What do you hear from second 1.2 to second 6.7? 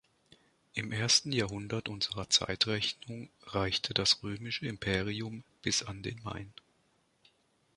Jahrhundert unserer Zeitrechnung reichte das römische Imperium bis an den Main.